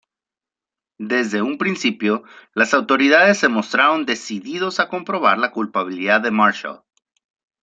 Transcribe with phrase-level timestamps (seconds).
[0.97, 2.23] Desde un principio,
[2.55, 6.81] las autoridades se mostraron decididos a comprobar la culpabilidad de Marshall.